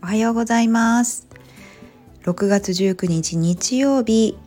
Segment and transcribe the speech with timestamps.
[0.00, 1.26] おはようございます。
[2.22, 4.38] 6月19日日曜日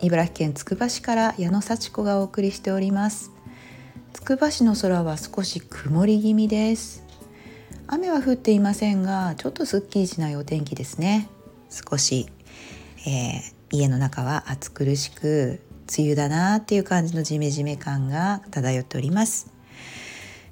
[0.00, 3.30] 茨城県つくば市から矢野幸子がお送りしております。
[4.12, 7.04] つくば市の空は少し曇り気味です。
[7.86, 11.28] 雨は降っていませんがちょっとすっきりしないお天気ですね。
[11.70, 12.26] 少し、
[13.06, 15.60] えー、家の中は暑苦しく
[15.98, 19.52] 梅雨だなっていう感じのジメジメ感が漂っております。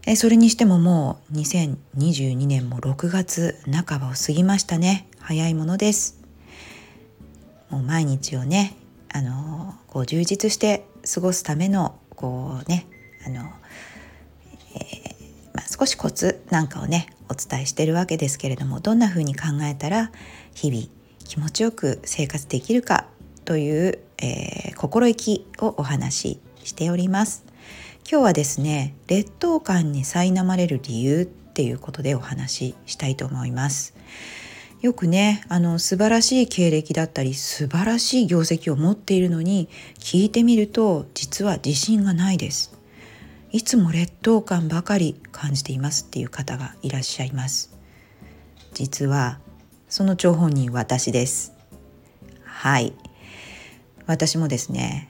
[0.06, 5.09] えそれにしてももう2022年も6月半ばを過ぎましたね。
[5.18, 6.20] 早いものです。
[7.70, 8.74] もう毎日をね
[9.12, 12.87] あのこう充実して過ごすためのこうね
[13.27, 13.45] あの、えー、
[15.54, 20.10] まあ、少しコツなんかをねお伝えしてるわけですけれどもどんな風に考えたら
[20.54, 20.87] 日々
[21.24, 23.07] 気持ちよく生活できるか
[23.45, 27.45] という、えー、心意気をお話ししております。
[28.11, 33.95] 今日はですね劣等感に苛まれる理由っていうことでお話ししたいと思います。
[34.80, 42.79] よくねあの素晴らしい経歴だったり素晴らしい業績を持っているのに聞いてみると実は自信がないです
[43.52, 47.77] いつも劣等感ばかり感じていますっていう方がいらっしゃいます
[48.73, 49.38] 実は
[49.88, 51.52] その張本人私です
[52.43, 52.95] はい
[54.11, 55.09] 私もですね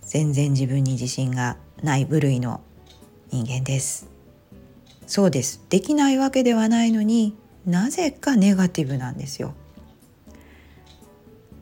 [0.00, 2.62] 全然自分に自信がない部類の
[3.30, 4.08] 人間です。
[5.06, 5.60] そうです。
[5.68, 9.52] できないわけではないのになぜかネガティブなんですよ。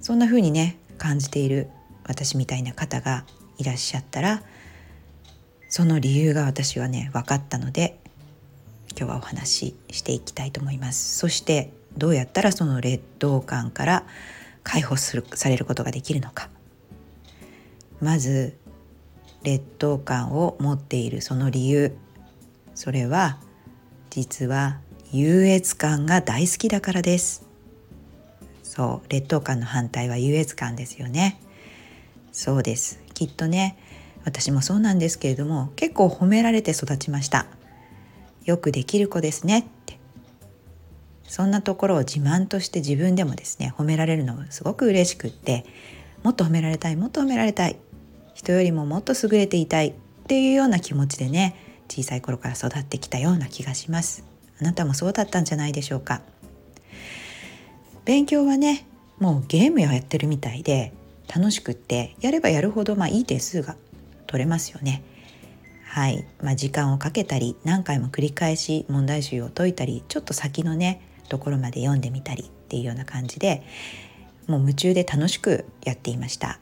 [0.00, 1.68] そんな風にね感じている
[2.06, 3.24] 私みたいな方が
[3.58, 4.44] いらっしゃったら
[5.68, 7.98] その理由が私はね分かったので
[8.96, 11.18] 今日はお話ししていきたいと思います。
[11.18, 14.06] そしてどうやったらその劣等感から
[14.62, 16.50] 解放するされることができるのか。
[18.00, 18.56] まず
[19.42, 21.96] 劣等感を持っているその理由。
[22.74, 23.38] それは
[24.10, 24.78] 実は
[25.10, 27.46] 優越感が大好きだからです。
[28.62, 31.40] そう劣等感の反対は優越感ですよね。
[32.32, 33.00] そうです。
[33.14, 33.78] きっとね
[34.24, 37.46] 私もそうなんですけれども結構褒められて育ちました。
[38.44, 39.98] よくできる子ですねって。
[41.24, 45.66] そんなところを自慢として自分でもですね褒められるのもすごく嬉しくって
[46.22, 47.76] もっと褒められたいもっと褒められたい
[48.38, 49.92] 人よりももっと優れていたいっ
[50.28, 51.56] ていうような気持ちでね
[51.88, 54.24] 小さい頃から育ってきたような気がします。
[54.60, 56.22] あなたもそうだったんじゃないでしょうか。
[58.04, 58.86] 勉強はね
[59.18, 60.92] もうゲームやってるみたいで
[61.34, 63.74] 楽しくってやればやるほどまあいい点数が
[64.28, 65.02] 取れますよね。
[65.88, 73.64] はい、まあ、時間をかけたり何回も繰り返し問題集を解いたりちょっと先のねところまで読んでみたりっていうような感じで
[74.46, 76.60] もう夢中で楽しくやっていました。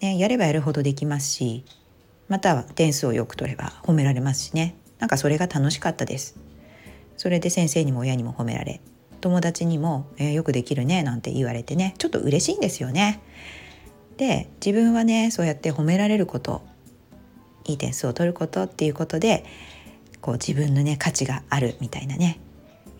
[0.00, 1.64] ね、やればやるほどできますし
[2.28, 4.76] または点数をよく取れば褒められますしね。
[4.98, 6.36] なんかそれが楽しかったです。
[7.16, 8.80] それで先生にも親にも褒められ
[9.20, 13.20] 友達にも、えー、よくできるねなんて言われてねちょっと嬉しいんですよね。
[14.16, 16.62] で自分はねそうやって褒められること
[17.64, 19.44] いい点数を取ることっていうことで
[20.20, 22.38] こう自分のね価値があるみたいなね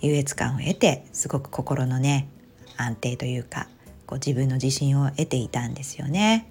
[0.01, 2.29] 優越感を得てすごく心のね
[2.77, 3.69] 安定というか
[4.07, 6.51] こう自分の自信を得ていたんですよね。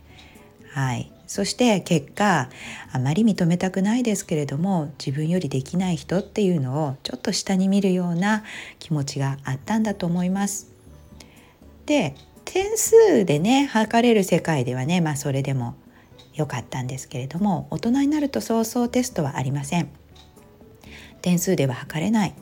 [0.71, 2.49] はい、そして結果
[2.91, 8.43] あまり認めたくないですけれども自分よりできない人っていうのをちょっと下に見るような
[8.77, 10.71] 気持ちがあったんだと思います。
[11.85, 12.15] で
[12.45, 15.75] 点数でね測れる世界ではねまあそれでも
[16.33, 19.89] 良かったんですけれども大人になるとそうそうテストはありません。
[21.21, 22.35] 点数では測れない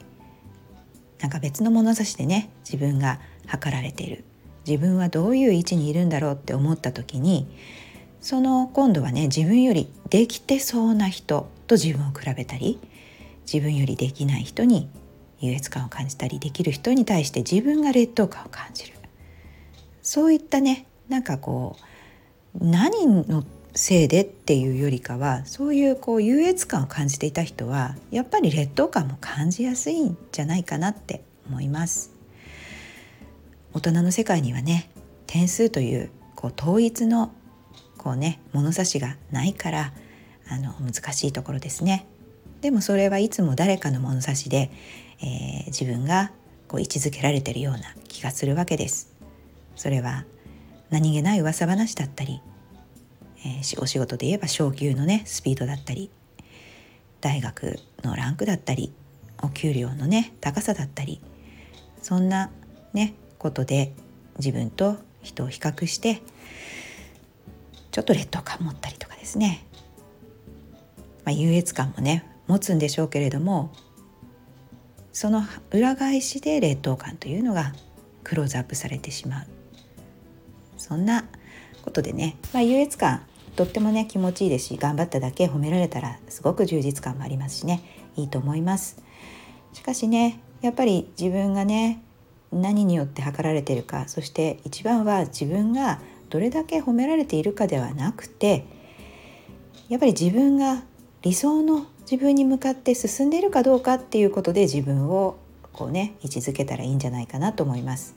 [1.19, 4.23] なんか別の物差しでね自分が測られている
[4.67, 7.47] 自分はどういう位置にいるんだろうって思った時に
[8.21, 12.79] その今度はね自分よりできてそうな人と自分を比べたり
[13.51, 14.89] 自分よりできない人に
[15.39, 18.93] 優越感を感じたりできる人に対して自分が劣等感を感じる。
[20.01, 21.75] そういったねなんかこ
[22.59, 23.43] う何の
[23.75, 32.11] せいでっていうよりかはそういうこう優越感を感じていた人はやっぱり劣等感も感じやすいんじゃないかなって思います。
[33.73, 34.89] 大人の世界にはね
[35.27, 37.31] 点数というこう統一の
[37.97, 39.93] こうね物差しがないから
[40.49, 42.07] あの難しいところですね。
[42.61, 44.71] でもそれはいつも誰かの物差しで、
[45.21, 46.31] えー、自分が
[46.67, 49.13] こう位置づけられてるような気がするわけです。
[49.75, 50.25] それは
[50.89, 52.41] 何気ない噂話だったり、
[53.45, 56.09] えー、お仕事で言えば昇給のねスピードだったり
[57.21, 58.93] 大学のランクだったり
[59.43, 61.21] お給料のね高さだったり
[62.01, 62.51] そんな
[62.93, 63.93] ねことで
[64.39, 66.21] 自分と人を比較して
[67.97, 69.65] ちょっと劣等感持ったりとかですね。
[71.25, 73.73] まあ、優越感もね持つんでしょうけれども
[75.13, 75.41] その
[75.71, 77.73] 裏返しで劣等感というのが
[78.23, 79.47] クローズアップされてしまう。
[80.77, 81.25] そんな
[81.81, 83.23] ことでね、まあ、優越感
[83.55, 87.81] とってもね気持ちいいですし頑張っただけ褒められたらすごく充実感もありますしね。
[88.15, 89.01] いいと思います。
[89.73, 92.03] しかしねやっぱり自分がね
[92.51, 98.65] 何によって測られてるかそして一番は自分がどれだけ褒められているかではなくて
[99.89, 100.83] やっぱり自分が
[101.21, 105.37] 理想の自分に向かって進んでいるかどうかっていうことで自分を
[105.73, 108.15] こうね位置づけたらいいんじゃないかなと思います。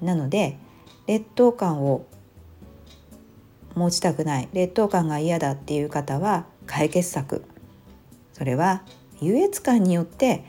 [0.00, 0.56] なので
[1.06, 2.06] 劣等感を
[3.74, 7.44] 持ちたくない劣等感が嫌だっていう方は解決策。
[8.32, 8.82] それは
[9.20, 10.44] 優越感によって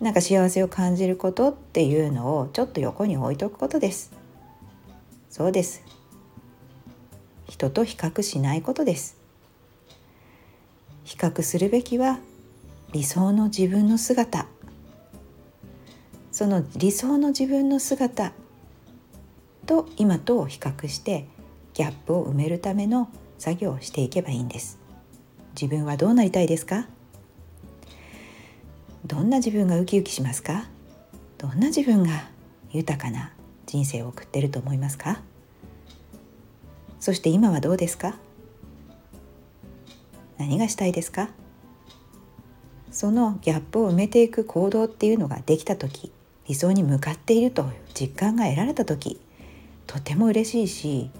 [0.00, 4.12] なんか幸せを感じることっていうのをちょっと横に置いとくことです。
[5.28, 5.89] そうです。
[7.60, 9.18] 人と比較しないことです。
[11.04, 12.18] 比較するべきは
[12.92, 14.46] 理想の自分の姿。
[16.32, 18.32] その理想の自分の姿
[19.66, 21.26] と今とを比較して
[21.74, 24.78] ギャップを埋めるための作業をしていけばいいんです。
[25.54, 26.86] 自分はどうなりたいですか？
[29.04, 30.64] どんな自分がウキウキしますか？
[31.36, 32.26] どんな自分が
[32.72, 33.34] 豊かな
[33.66, 35.20] 人生を送っていると思いますか？
[37.00, 38.16] そして今はどうですか？
[40.38, 41.30] 何がしたいですか？
[42.90, 46.12] そのギャップを埋めていく行動っていうのができた時
[46.46, 49.20] 理想に向かっているという実感が得られた時
[49.86, 51.10] とても嬉しいし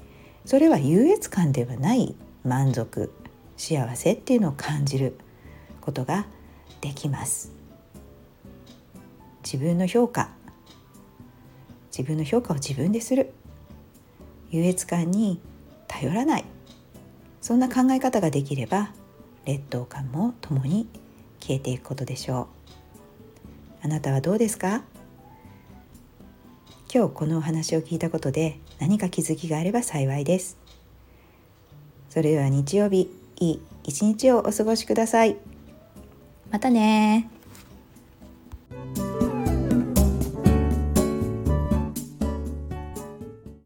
[0.45, 3.13] それは優越感ではない満足
[3.57, 5.17] 幸せっていうのを感じる
[5.81, 6.27] ことが
[6.81, 7.53] できます。
[9.45, 10.31] 自分の評価
[11.91, 13.33] 自分の評価を自分でする。
[14.51, 15.41] 優越感に
[15.93, 16.45] 頼らない。
[17.41, 18.93] そんな考え方ができれば
[19.45, 20.87] 劣等感も共に
[21.41, 22.49] 消えていくことでしょ
[23.83, 23.85] う。
[23.85, 24.83] あなたはどうですか？
[26.93, 30.59] 今日このお話を聞いたことで何か気づきがあれば幸いです。
[32.09, 33.11] それでは日曜日
[33.41, 35.37] いい一日をお過ごしください。
[36.51, 37.31] またね